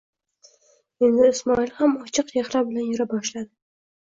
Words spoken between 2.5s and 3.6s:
bilan yura boshladi.